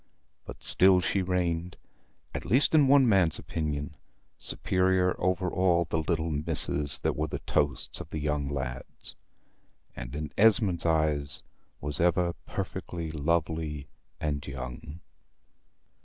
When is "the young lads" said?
8.09-9.15